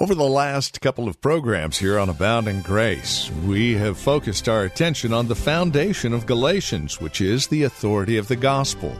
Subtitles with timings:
[0.00, 5.12] Over the last couple of programs here on Abounding Grace, we have focused our attention
[5.12, 8.90] on the foundation of Galatians, which is the authority of the gospel.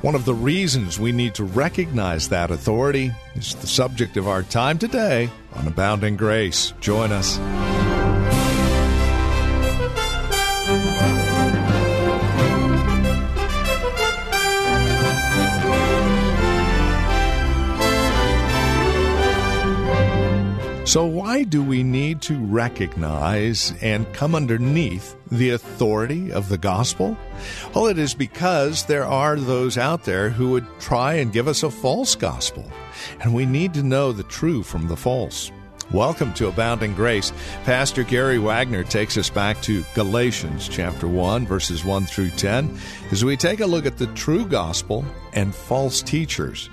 [0.00, 4.44] One of the reasons we need to recognize that authority is the subject of our
[4.44, 6.72] time today on Abounding Grace.
[6.78, 7.36] Join us.
[20.88, 27.14] So, why do we need to recognize and come underneath the authority of the gospel?
[27.74, 31.62] Well, it is because there are those out there who would try and give us
[31.62, 32.64] a false gospel,
[33.20, 35.52] and we need to know the true from the false.
[35.92, 37.34] Welcome to Abounding Grace.
[37.64, 42.78] Pastor Gary Wagner takes us back to Galatians chapter 1, verses 1 through 10,
[43.10, 46.70] as we take a look at the true gospel and false teachers.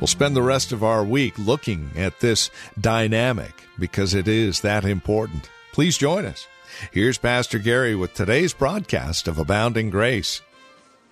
[0.00, 4.84] We'll spend the rest of our week looking at this dynamic because it is that
[4.84, 5.48] important.
[5.72, 6.46] Please join us.
[6.90, 10.40] Here's Pastor Gary with today's broadcast of Abounding Grace.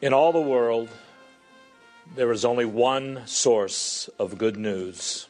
[0.00, 0.88] In all the world,
[2.16, 5.28] there is only one source of good news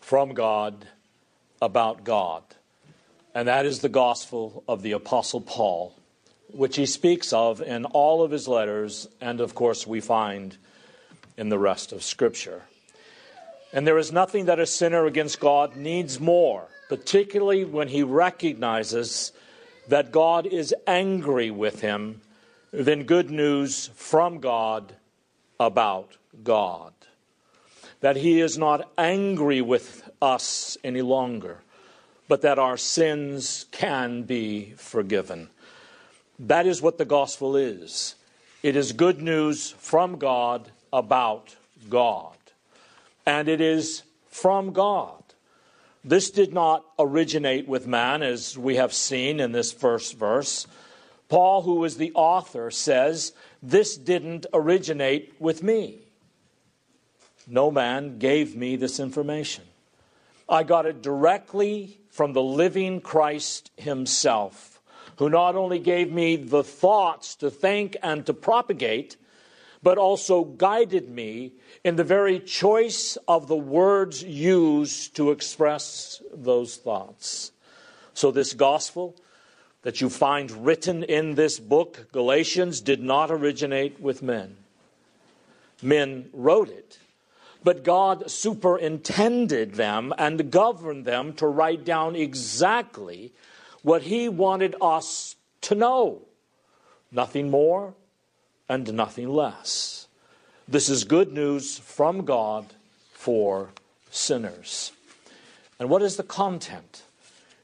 [0.00, 0.86] from God
[1.60, 2.42] about God,
[3.34, 5.94] and that is the gospel of the Apostle Paul,
[6.48, 10.56] which he speaks of in all of his letters, and of course, we find
[11.36, 12.62] in the rest of Scripture.
[13.72, 19.32] And there is nothing that a sinner against God needs more, particularly when he recognizes
[19.88, 22.20] that God is angry with him,
[22.70, 24.94] than good news from God
[25.60, 26.92] about God.
[28.00, 31.58] That he is not angry with us any longer,
[32.28, 35.50] but that our sins can be forgiven.
[36.38, 38.16] That is what the gospel is.
[38.62, 41.56] It is good news from God about
[41.88, 42.36] God.
[43.24, 45.22] And it is from God.
[46.04, 50.66] This did not originate with man, as we have seen in this first verse.
[51.28, 53.32] Paul, who is the author, says,
[53.62, 56.00] This didn't originate with me.
[57.46, 59.64] No man gave me this information.
[60.48, 64.80] I got it directly from the living Christ Himself,
[65.16, 69.16] who not only gave me the thoughts to think and to propagate,
[69.82, 76.76] but also guided me in the very choice of the words used to express those
[76.76, 77.52] thoughts.
[78.14, 79.16] So, this gospel
[79.82, 84.56] that you find written in this book, Galatians, did not originate with men.
[85.82, 86.98] Men wrote it,
[87.64, 93.32] but God superintended them and governed them to write down exactly
[93.82, 96.22] what He wanted us to know.
[97.10, 97.94] Nothing more
[98.72, 100.08] and nothing less.
[100.66, 102.64] This is good news from God
[103.12, 103.68] for
[104.10, 104.92] sinners.
[105.78, 107.02] And what is the content?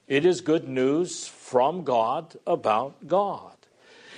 [0.06, 3.54] It is good news from God about God.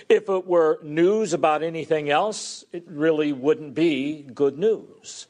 [0.09, 5.29] If it were news about anything else, it really wouldn't be good news.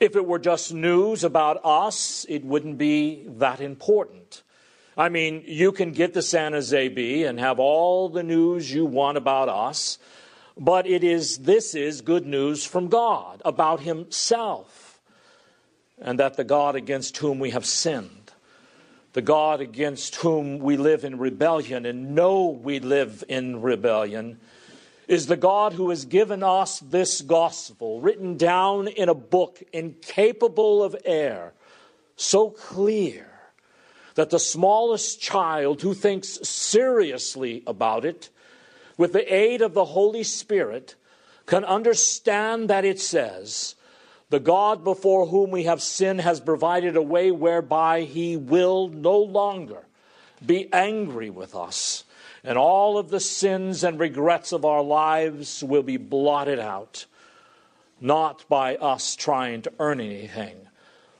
[0.00, 4.42] If it were just news about us, it wouldn't be that important.
[4.94, 8.84] I mean, you can get the San Jose Bee and have all the news you
[8.84, 9.96] want about us,
[10.58, 15.00] but it is this is good news from God about himself
[16.00, 18.32] and that the God against whom we have sinned
[19.12, 24.38] the God against whom we live in rebellion and know we live in rebellion
[25.06, 30.82] is the God who has given us this gospel written down in a book incapable
[30.82, 31.54] of error
[32.16, 33.26] so clear
[34.16, 38.28] that the smallest child who thinks seriously about it
[38.98, 40.96] with the aid of the Holy Spirit,
[41.46, 43.74] can understand that it says,
[44.28, 49.18] The God before whom we have sinned has provided a way whereby he will no
[49.18, 49.86] longer
[50.44, 52.04] be angry with us,
[52.44, 57.06] and all of the sins and regrets of our lives will be blotted out,
[58.00, 60.56] not by us trying to earn anything,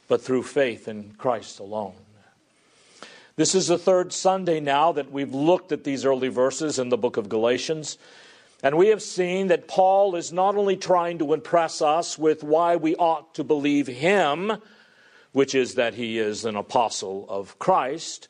[0.09, 1.95] but through faith in Christ alone.
[3.39, 6.97] This is the third Sunday now that we've looked at these early verses in the
[6.97, 7.97] book of Galatians.
[8.65, 12.75] And we have seen that Paul is not only trying to impress us with why
[12.75, 14.55] we ought to believe him,
[15.31, 18.27] which is that he is an apostle of Christ,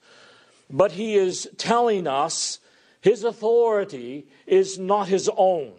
[0.69, 2.59] but he is telling us
[3.01, 5.73] his authority is not his own.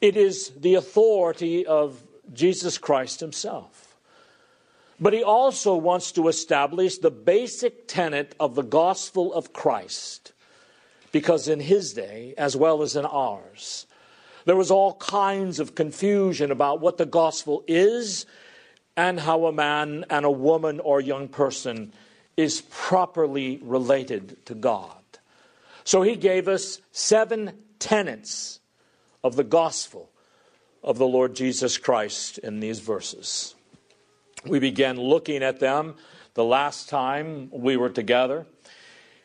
[0.00, 2.02] It is the authority of
[2.32, 3.89] Jesus Christ himself.
[5.00, 10.32] But he also wants to establish the basic tenet of the gospel of Christ,
[11.10, 13.86] because in his day, as well as in ours,
[14.44, 18.26] there was all kinds of confusion about what the gospel is
[18.96, 21.92] and how a man and a woman or young person
[22.36, 24.92] is properly related to God.
[25.84, 28.60] So he gave us seven tenets
[29.24, 30.10] of the gospel
[30.82, 33.54] of the Lord Jesus Christ in these verses.
[34.46, 35.94] We began looking at them
[36.34, 38.46] the last time we were together.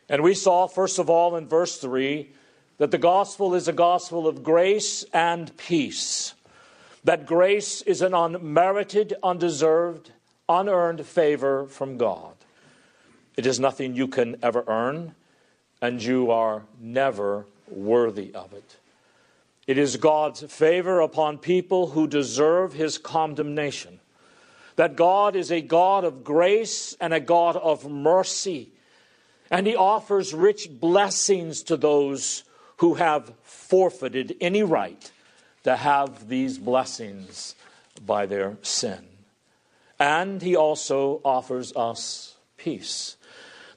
[0.08, 2.30] And we saw, first of all, in verse 3,
[2.78, 6.34] that the gospel is a gospel of grace and peace.
[7.04, 10.12] That grace is an unmerited, undeserved,
[10.48, 12.34] unearned favor from God.
[13.36, 15.14] It is nothing you can ever earn,
[15.80, 18.76] and you are never worthy of it.
[19.66, 24.00] It is God's favor upon people who deserve his condemnation.
[24.76, 28.70] That God is a God of grace and a God of mercy.
[29.50, 32.44] And he offers rich blessings to those
[32.78, 35.10] who have forfeited any right
[35.64, 37.54] to have these blessings
[38.04, 39.04] by their sin.
[39.98, 43.16] And he also offers us peace.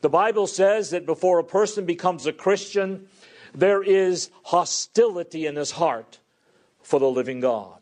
[0.02, 3.08] The Bible says that before a person becomes a Christian,
[3.54, 6.20] there is hostility in his heart
[6.82, 7.80] for the living God.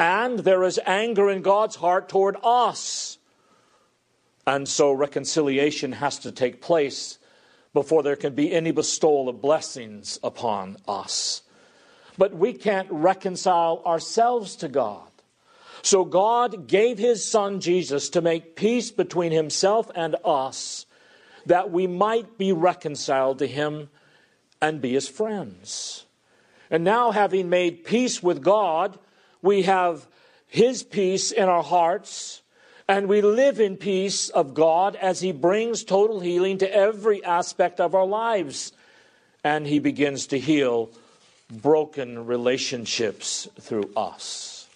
[0.00, 3.18] And there is anger in God's heart toward us.
[4.46, 7.18] And so reconciliation has to take place
[7.74, 11.42] before there can be any bestowal of blessings upon us.
[12.16, 15.06] But we can't reconcile ourselves to God.
[15.82, 20.86] So God gave his son Jesus to make peace between himself and us
[21.44, 23.90] that we might be reconciled to him
[24.62, 26.06] and be his friends.
[26.70, 28.98] And now, having made peace with God,
[29.42, 30.06] we have
[30.46, 32.42] his peace in our hearts,
[32.88, 37.80] and we live in peace of God as he brings total healing to every aspect
[37.80, 38.72] of our lives.
[39.44, 40.90] And he begins to heal
[41.50, 44.68] broken relationships through us.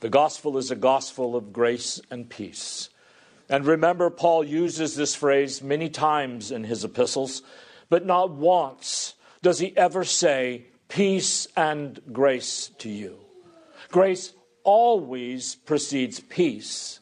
[0.00, 2.88] The gospel is a gospel of grace and peace.
[3.48, 7.42] And remember, Paul uses this phrase many times in his epistles,
[7.88, 13.18] but not once does he ever say, Peace and grace to you.
[13.90, 14.32] Grace
[14.64, 17.00] always precedes peace.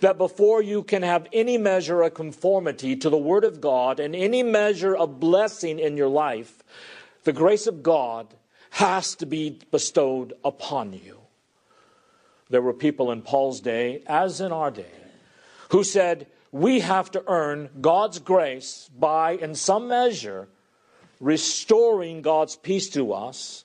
[0.00, 4.16] That before you can have any measure of conformity to the Word of God and
[4.16, 6.64] any measure of blessing in your life,
[7.22, 8.34] the grace of God
[8.70, 11.20] has to be bestowed upon you.
[12.50, 14.86] There were people in Paul's day, as in our day,
[15.70, 20.48] who said, We have to earn God's grace by, in some measure,
[21.20, 23.64] restoring God's peace to us,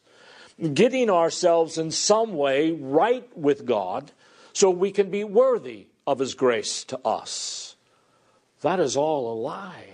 [0.73, 4.11] getting ourselves in some way right with God
[4.53, 7.75] so we can be worthy of His grace to us.
[8.61, 9.88] That is all a lie.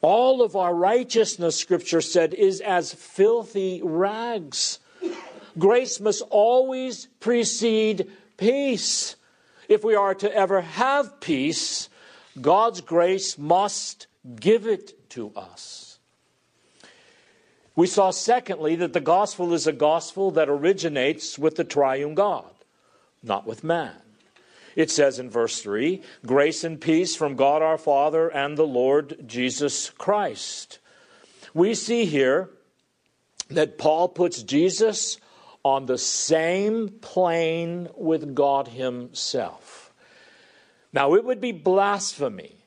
[0.00, 4.80] All of our righteousness, Scripture said, is as filthy rags.
[5.58, 9.16] Grace must always precede peace.
[9.68, 11.88] If we are to ever have peace,
[12.40, 15.91] God's grace must give it to us.
[17.74, 22.52] We saw, secondly, that the gospel is a gospel that originates with the triune God,
[23.22, 23.94] not with man.
[24.76, 29.24] It says in verse 3 Grace and peace from God our Father and the Lord
[29.26, 30.78] Jesus Christ.
[31.54, 32.50] We see here
[33.48, 35.18] that Paul puts Jesus
[35.64, 39.92] on the same plane with God Himself.
[40.92, 42.61] Now, it would be blasphemy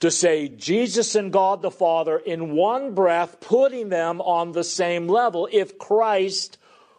[0.00, 5.06] to say Jesus and God the Father in one breath, putting them on the same
[5.08, 6.58] level if Christ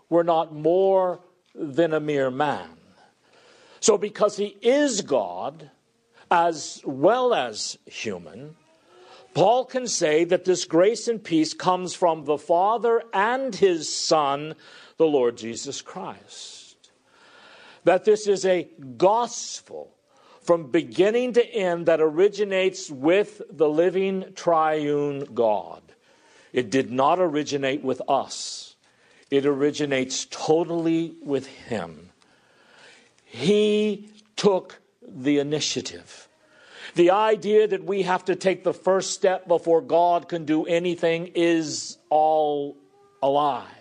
[0.10, 1.20] were not more
[1.56, 2.70] than a mere man.
[3.80, 5.72] So, because he is God
[6.30, 8.56] as well as human,
[9.34, 14.56] Paul can say that this grace and peace comes from the Father and his Son,
[14.98, 16.92] the Lord Jesus Christ.
[17.84, 19.96] That this is a gospel
[20.42, 25.82] from beginning to end that originates with the living triune God.
[26.52, 28.76] It did not originate with us,
[29.30, 32.10] it originates totally with Him.
[33.24, 36.28] He took the initiative.
[36.96, 41.32] The idea that we have to take the first step before God can do anything
[41.36, 42.76] is all
[43.24, 43.81] a lie.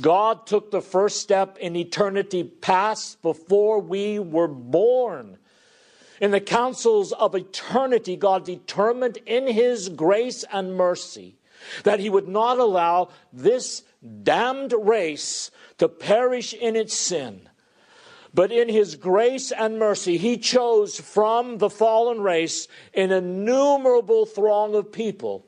[0.00, 5.38] God took the first step in eternity past before we were born.
[6.20, 11.36] In the councils of eternity, God determined in His grace and mercy
[11.84, 13.82] that He would not allow this
[14.22, 17.48] damned race to perish in its sin.
[18.32, 24.74] But in His grace and mercy, He chose from the fallen race an innumerable throng
[24.74, 25.46] of people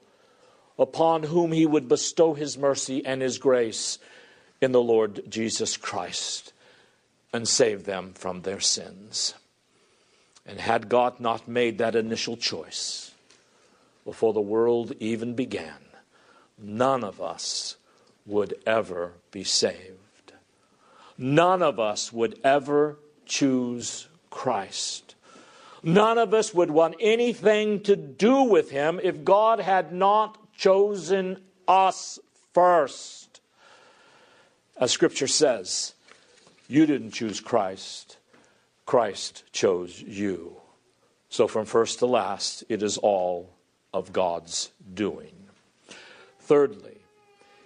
[0.78, 3.98] upon whom He would bestow His mercy and His grace
[4.66, 6.52] in the Lord Jesus Christ
[7.32, 9.34] and save them from their sins.
[10.44, 13.12] And had God not made that initial choice
[14.04, 15.78] before the world even began,
[16.58, 17.76] none of us
[18.26, 20.32] would ever be saved.
[21.16, 25.14] None of us would ever choose Christ.
[25.84, 31.40] None of us would want anything to do with him if God had not chosen
[31.68, 32.18] us
[32.52, 33.25] first.
[34.78, 35.94] As Scripture says,
[36.68, 38.18] you didn't choose Christ,
[38.84, 40.56] Christ chose you.
[41.28, 43.50] So from first to last, it is all
[43.94, 45.32] of God's doing.
[46.40, 46.98] Thirdly,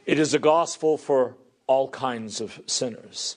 [0.06, 1.34] it is a gospel for
[1.66, 3.36] all kinds of sinners.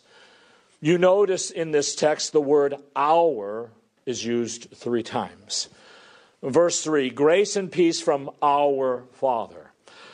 [0.79, 3.71] You notice in this text the word our
[4.05, 5.69] is used three times.
[6.41, 9.62] Verse 3 grace and peace from our Father.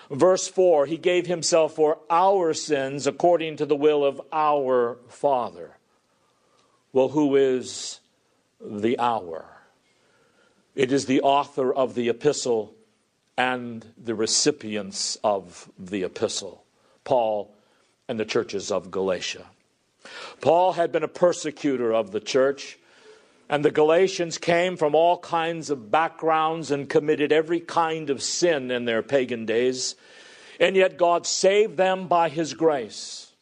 [0.09, 5.77] Verse 4 He gave Himself for our sins according to the will of our Father.
[6.91, 7.99] Well, who is
[8.59, 9.45] the our?
[10.75, 12.73] It is the author of the epistle
[13.37, 16.63] and the recipients of the epistle,
[17.03, 17.53] Paul
[18.07, 19.45] and the churches of Galatia.
[20.41, 22.78] Paul had been a persecutor of the church,
[23.49, 28.69] and the Galatians came from all kinds of backgrounds and committed every kind of sin
[28.69, 29.95] in their pagan days,
[30.59, 33.33] and yet God saved them by His grace.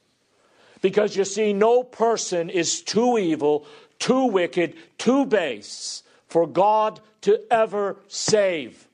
[0.81, 3.65] Because you see, no person is too evil,
[3.99, 8.87] too wicked, too base for God to ever save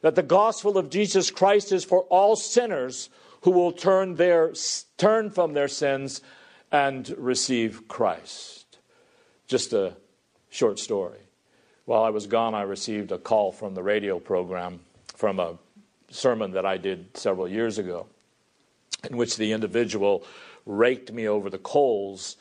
[0.00, 3.10] that the gospel of Jesus Christ is for all sinners
[3.42, 4.52] who will turn, their,
[4.96, 6.20] turn from their sins
[6.70, 8.78] and receive Christ.
[9.46, 9.96] Just a
[10.50, 11.18] short story.
[11.84, 14.80] While I was gone, I received a call from the radio program
[15.14, 15.58] from a
[16.10, 18.06] sermon that I did several years ago,
[19.08, 20.24] in which the individual
[20.66, 22.36] raked me over the coals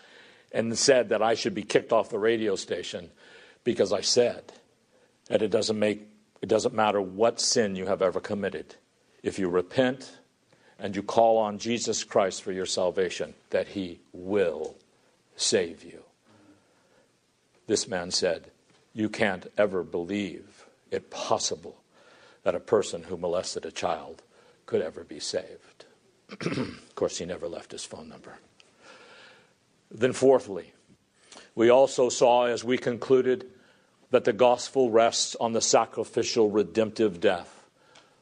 [0.52, 3.10] and said that I should be kicked off the radio station
[3.64, 4.52] because I said
[5.28, 6.08] that it doesn't make
[6.42, 8.76] it doesn't matter what sin you have ever committed.
[9.24, 10.18] If you repent
[10.78, 14.76] and you call on Jesus Christ for your salvation, that He will
[15.36, 16.04] save you.
[17.68, 18.52] This man said,
[18.94, 21.82] You can't ever believe it possible
[22.44, 24.24] that a person who molested a child
[24.66, 25.86] could ever be saved.
[26.30, 28.40] of course, he never left his phone number.
[29.92, 30.74] Then, fourthly,
[31.56, 33.46] we also saw as we concluded
[34.12, 37.66] that the gospel rests on the sacrificial redemptive death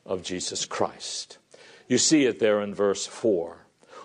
[0.05, 1.37] of Jesus Christ.
[1.87, 3.57] You see it there in verse 4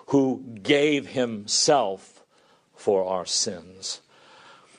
[0.06, 2.24] who gave himself
[2.74, 4.00] for our sins.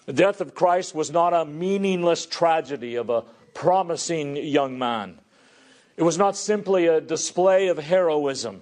[0.05, 5.19] The death of Christ was not a meaningless tragedy of a promising young man.
[5.97, 8.61] It was not simply a display of heroism.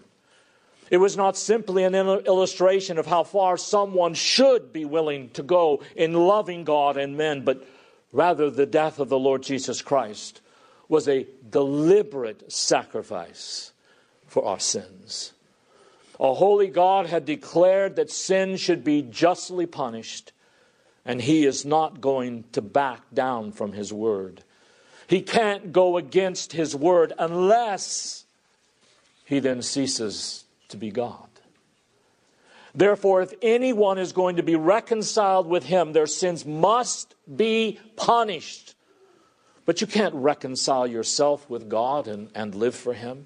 [0.91, 5.81] It was not simply an illustration of how far someone should be willing to go
[5.95, 7.63] in loving God and men, but
[8.11, 10.41] Rather, the death of the Lord Jesus Christ
[10.87, 13.71] was a deliberate sacrifice
[14.27, 15.33] for our sins.
[16.19, 20.31] A holy God had declared that sin should be justly punished,
[21.09, 24.43] and He is not going to back down from His word.
[25.07, 28.25] He can't go against His word unless
[29.25, 31.27] He then ceases to be God.
[32.75, 38.75] Therefore, if anyone is going to be reconciled with him, their sins must be punished.
[39.65, 43.25] But you can't reconcile yourself with God and, and live for him.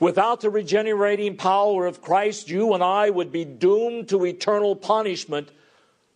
[0.00, 5.50] Without the regenerating power of Christ, you and I would be doomed to eternal punishment,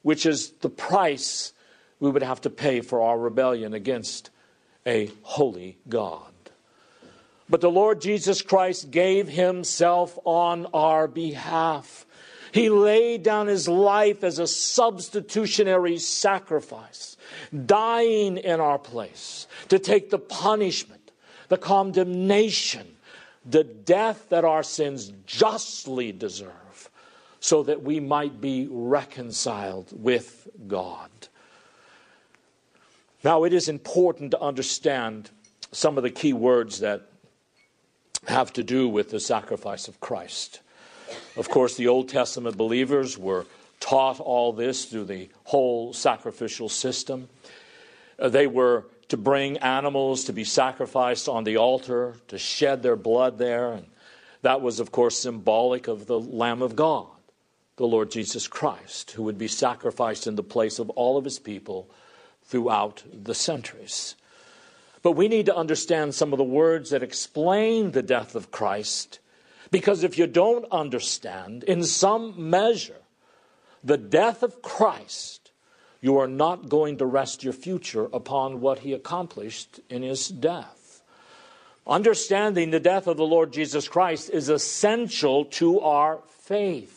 [0.04, 1.52] which is the price
[1.98, 4.30] we would have to pay for our rebellion against
[4.86, 6.30] a holy God.
[7.48, 12.06] But the Lord Jesus Christ gave himself on our behalf.
[12.52, 17.16] He laid down his life as a substitutionary sacrifice,
[17.66, 21.12] dying in our place to take the punishment,
[21.48, 22.86] the condemnation,
[23.44, 26.52] the death that our sins justly deserve,
[27.44, 31.10] so that we might be reconciled with God.
[33.22, 35.28] Now, it is important to understand
[35.70, 37.02] some of the key words that
[38.28, 40.60] have to do with the sacrifice of Christ.
[41.36, 43.44] Of course, the Old Testament believers were
[43.78, 47.28] taught all this through the whole sacrificial system.
[48.18, 52.96] Uh, they were to bring animals to be sacrificed on the altar, to shed their
[52.96, 53.72] blood there.
[53.72, 53.84] And
[54.40, 57.08] that was, of course, symbolic of the Lamb of God,
[57.76, 61.38] the Lord Jesus Christ, who would be sacrificed in the place of all of his
[61.38, 61.90] people
[62.44, 64.14] throughout the centuries.
[65.02, 69.18] But we need to understand some of the words that explain the death of Christ,
[69.70, 73.02] because if you don't understand, in some measure,
[73.82, 75.50] the death of Christ,
[76.00, 81.02] you are not going to rest your future upon what he accomplished in his death.
[81.86, 86.93] Understanding the death of the Lord Jesus Christ is essential to our faith.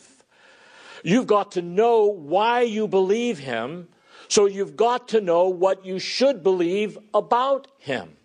[1.02, 3.88] You've got to know why you believe him
[4.28, 8.16] so you've got to know what you should believe about him.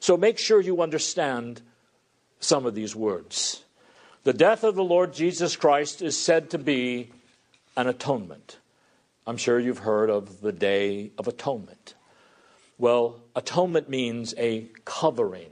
[0.00, 1.62] So make sure you understand
[2.40, 3.62] some of these words.
[4.24, 7.10] The death of the Lord Jesus Christ is said to be
[7.76, 8.58] an atonement.
[9.26, 11.94] I'm sure you've heard of the Day of Atonement.
[12.76, 15.50] Well, atonement means a covering.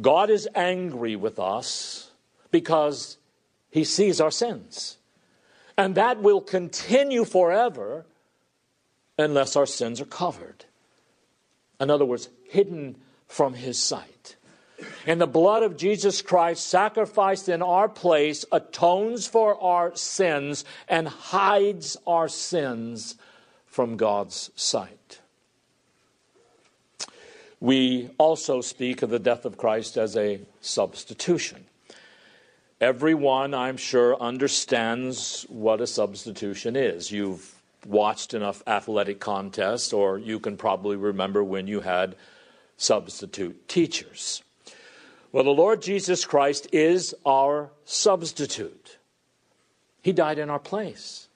[0.00, 2.10] God is angry with us
[2.50, 3.18] because
[3.70, 4.96] he sees our sins.
[5.78, 8.06] And that will continue forever
[9.18, 10.64] unless our sins are covered.
[11.80, 14.36] In other words, hidden from his sight.
[15.06, 21.08] And the blood of Jesus Christ, sacrificed in our place, atones for our sins and
[21.08, 23.16] hides our sins
[23.66, 25.20] from God's sight.
[27.60, 31.64] We also speak of the death of Christ as a substitution.
[32.80, 37.10] Everyone, I'm sure, understands what a substitution is.
[37.10, 37.54] You've
[37.86, 42.16] watched enough athletic contests, or you can probably remember when you had
[42.76, 44.42] substitute teachers.
[45.32, 48.98] Well, the Lord Jesus Christ is our substitute.
[50.02, 51.28] He died in our place.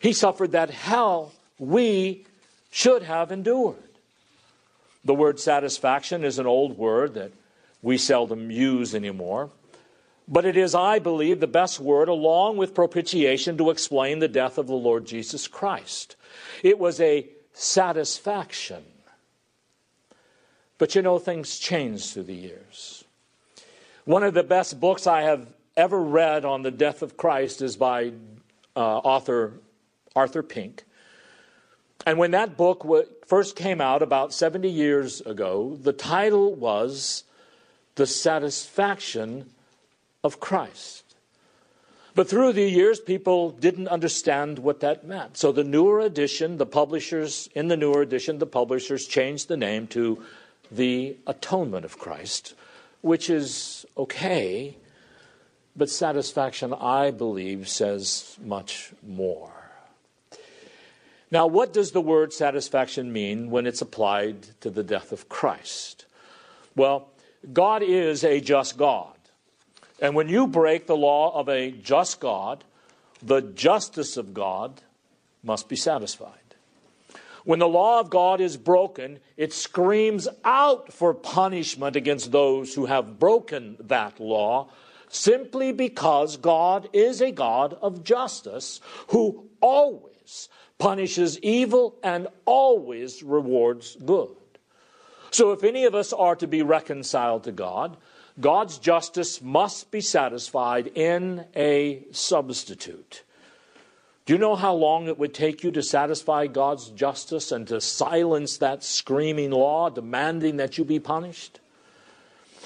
[0.00, 2.26] He suffered that hell we
[2.70, 3.76] should have endured.
[5.06, 7.32] The word satisfaction is an old word that
[7.80, 9.50] we seldom use anymore.
[10.28, 14.58] But it is, I believe, the best word, along with propitiation, to explain the death
[14.58, 16.16] of the Lord Jesus Christ.
[16.62, 18.84] It was a satisfaction.
[20.78, 23.04] But you know, things change through the years.
[24.04, 27.76] One of the best books I have ever read on the death of Christ is
[27.76, 28.12] by
[28.74, 29.60] uh, author
[30.14, 30.84] Arthur Pink.
[32.06, 32.86] And when that book
[33.26, 37.24] first came out about 70 years ago, the title was
[37.96, 39.50] The Satisfaction
[40.26, 41.04] of Christ.
[42.14, 45.36] But through the years, people didn't understand what that meant.
[45.36, 49.86] So the newer edition, the publishers, in the newer edition, the publishers changed the name
[49.88, 50.22] to
[50.72, 52.54] The Atonement of Christ,
[53.02, 54.76] which is okay,
[55.76, 59.52] but satisfaction, I believe, says much more.
[61.30, 66.06] Now, what does the word satisfaction mean when it's applied to the death of Christ?
[66.74, 67.08] Well,
[67.52, 69.15] God is a just God.
[70.00, 72.64] And when you break the law of a just God,
[73.22, 74.82] the justice of God
[75.42, 76.32] must be satisfied.
[77.44, 82.86] When the law of God is broken, it screams out for punishment against those who
[82.86, 84.68] have broken that law
[85.08, 93.96] simply because God is a God of justice who always punishes evil and always rewards
[94.04, 94.36] good.
[95.30, 97.96] So if any of us are to be reconciled to God,
[98.38, 103.22] God's justice must be satisfied in a substitute.
[104.26, 107.80] Do you know how long it would take you to satisfy God's justice and to
[107.80, 111.60] silence that screaming law demanding that you be punished?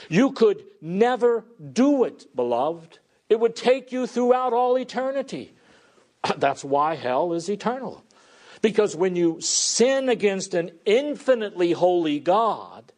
[0.09, 2.99] You could never do it, beloved.
[3.29, 5.53] It would take you throughout all eternity.
[6.39, 8.05] That's why hell is eternal.
[8.63, 12.93] Because when you sin against an infinitely holy God,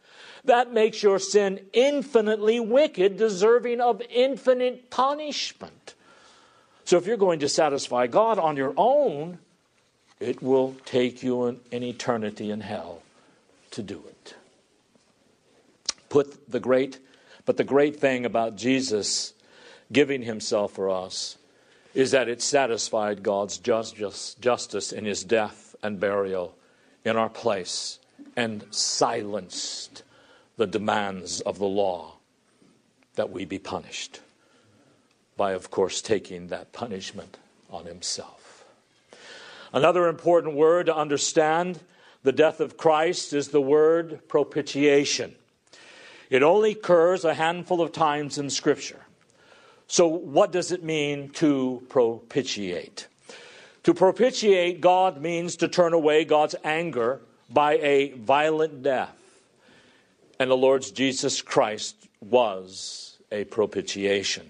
[0.44, 5.94] that makes your sin infinitely wicked, deserving of infinite punishment.
[6.84, 9.38] So if you're going to satisfy God on your own,
[10.18, 13.02] it will take you an, an eternity in hell
[13.72, 14.34] to do it.
[16.08, 16.98] Put the great,
[17.46, 19.32] but the great thing about Jesus
[19.92, 21.38] giving himself for us
[21.94, 26.54] is that it satisfied God's just, just, justice in his death and burial
[27.04, 27.98] in our place
[28.36, 30.02] and silenced
[30.62, 32.12] the demands of the law
[33.16, 34.20] that we be punished
[35.36, 37.36] by, of course, taking that punishment
[37.68, 38.64] on himself.
[39.72, 41.80] Another important word to understand
[42.22, 45.34] the death of Christ is the word propitiation.
[46.30, 49.00] It only occurs a handful of times in Scripture.
[49.88, 53.08] So, what does it mean to propitiate?
[53.82, 57.20] To propitiate God means to turn away God's anger
[57.50, 59.16] by a violent death.
[60.38, 64.48] And the Lord Jesus Christ was a propitiation.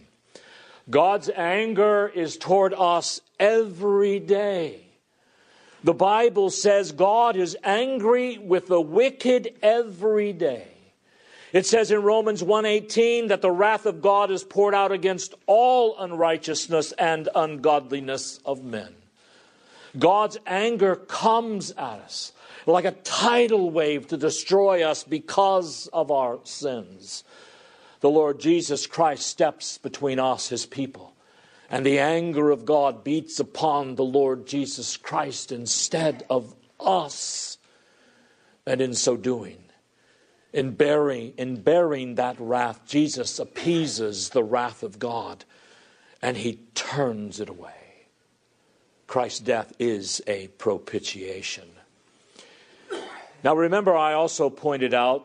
[0.91, 4.81] God's anger is toward us every day.
[5.85, 10.69] The Bible says God is angry with the wicked every day.
[11.53, 15.99] It says in Romans 1:18 that the wrath of God is poured out against all
[15.99, 18.95] unrighteousness and ungodliness of men.
[19.99, 22.33] God's anger comes at us
[22.67, 27.25] like a tidal wave to destroy us because of our sins.
[28.01, 31.15] The Lord Jesus Christ steps between us, his people,
[31.71, 37.59] and the anger of God beats upon the Lord Jesus Christ instead of us.
[38.67, 39.59] And in so doing,
[40.53, 45.45] in bearing, in bearing that wrath, Jesus appeases the wrath of God
[46.21, 47.73] and he turns it away.
[49.09, 51.69] Christ's death is a propitiation.
[53.45, 55.25] Now, remember, I also pointed out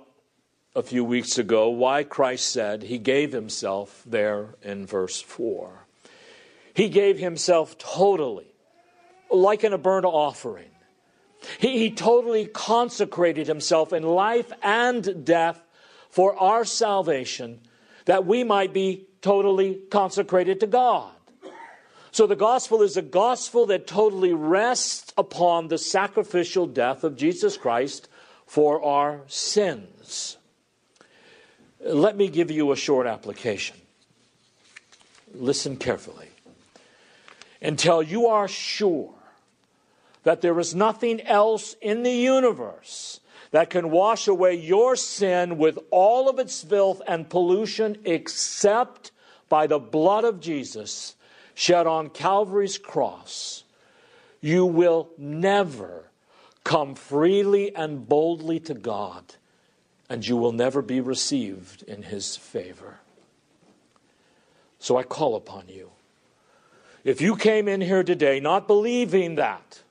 [0.75, 5.85] a few weeks ago why Christ said he gave himself there in verse 4.
[6.73, 8.53] He gave himself totally,
[9.31, 10.69] like in a burnt offering.
[11.59, 15.61] He, he totally consecrated himself in life and death
[16.09, 17.61] for our salvation,
[18.05, 21.11] that we might be totally consecrated to God.
[22.17, 27.57] So the gospel is a gospel that totally rests upon the sacrificial death of Jesus
[27.57, 28.09] Christ
[28.47, 30.37] for our sins.
[31.79, 33.77] Let me give you a short application.
[35.35, 36.29] Listen carefully.
[37.61, 39.13] Until you are sure
[40.23, 43.19] that there is nothing else in the universe
[43.51, 49.11] that can wash away your sin with all of its filth and pollution except
[49.49, 51.13] by the blood of Jesus
[51.57, 53.63] shed on Calvary's cross,
[54.41, 56.03] you will never
[56.63, 59.23] come freely and boldly to God,
[60.07, 62.99] and you will never be received in His favor.
[64.77, 65.89] So I call upon you.
[67.03, 69.81] If you came in here today not believing that,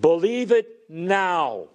[0.00, 1.66] believe it now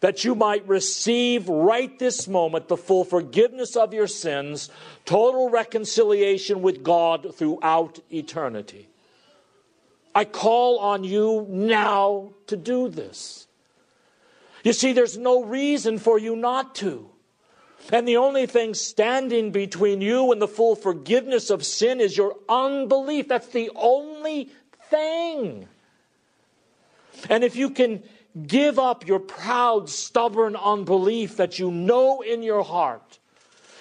[0.00, 4.70] that you might receive right this moment the full forgiveness of your sins,
[5.04, 8.88] total reconciliation with God throughout eternity.
[10.14, 13.46] I call on you now to do this.
[14.64, 17.10] You see, there's no reason for you not to.
[17.92, 22.36] And the only thing standing between you and the full forgiveness of sin is your
[22.48, 23.28] unbelief.
[23.28, 24.50] That's the only
[24.90, 25.68] thing.
[27.30, 28.02] And if you can
[28.46, 33.18] Give up your proud, stubborn unbelief that you know in your heart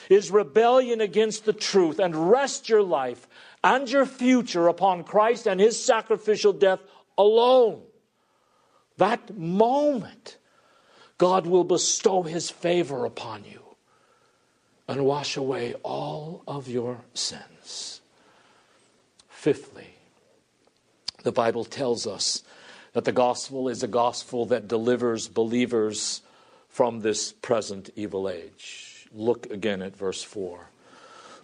[0.09, 3.27] is rebellion against the truth and rest your life
[3.63, 6.79] and your future upon Christ and his sacrificial death
[7.17, 7.81] alone.
[8.97, 10.37] That moment,
[11.17, 13.61] God will bestow his favor upon you
[14.87, 18.01] and wash away all of your sins.
[19.27, 19.95] Fifthly,
[21.23, 22.43] the Bible tells us
[22.93, 26.21] that the gospel is a gospel that delivers believers
[26.69, 29.07] from this present evil age.
[29.11, 30.69] Look again at verse 4.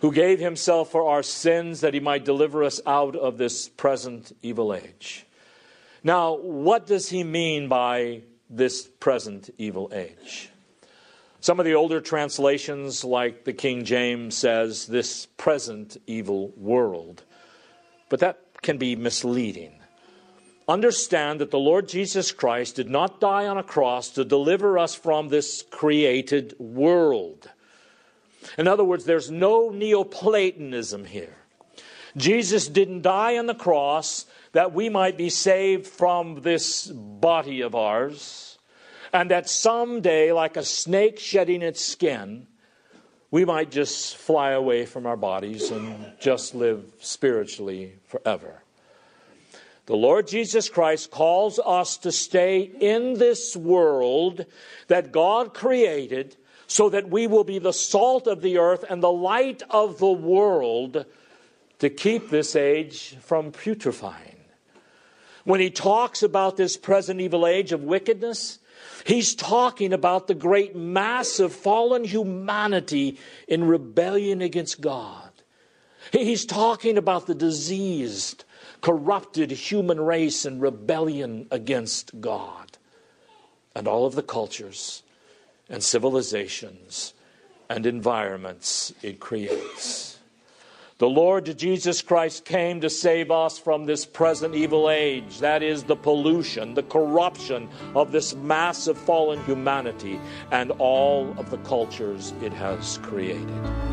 [0.01, 4.35] Who gave himself for our sins that he might deliver us out of this present
[4.41, 5.25] evil age.
[6.03, 10.49] Now, what does he mean by this present evil age?
[11.39, 17.23] Some of the older translations, like the King James, says this present evil world.
[18.09, 19.73] But that can be misleading
[20.67, 24.95] understand that the Lord Jesus Christ did not die on a cross to deliver us
[24.95, 27.49] from this created world.
[28.57, 31.35] In other words, there's no Neoplatonism here.
[32.15, 37.73] Jesus didn't die on the cross that we might be saved from this body of
[37.73, 38.59] ours,
[39.11, 42.47] and that someday, like a snake shedding its skin,
[43.31, 48.62] we might just fly away from our bodies and just live spiritually forever.
[49.85, 54.45] The Lord Jesus Christ calls us to stay in this world
[54.87, 59.11] that God created so that we will be the salt of the earth and the
[59.11, 61.05] light of the world
[61.79, 64.37] to keep this age from putrefying.
[65.43, 68.59] When he talks about this present evil age of wickedness,
[69.05, 73.19] he's talking about the great mass of fallen humanity
[73.49, 75.29] in rebellion against God.
[76.13, 78.45] He's talking about the diseased,
[78.83, 82.77] corrupted human race in rebellion against God,
[83.73, 85.03] and all of the cultures
[85.69, 87.13] and civilizations
[87.69, 90.19] and environments it creates.
[90.97, 95.39] The Lord Jesus Christ came to save us from this present evil age.
[95.39, 100.19] That is the pollution, the corruption of this massive fallen humanity
[100.51, 103.92] and all of the cultures it has created.